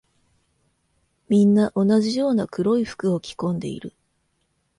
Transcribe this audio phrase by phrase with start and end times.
[1.29, 3.93] みんな同じような黒い服を着込んでいる。